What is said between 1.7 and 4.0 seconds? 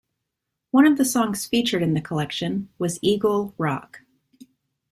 in the collection was 'Eagle Rock'.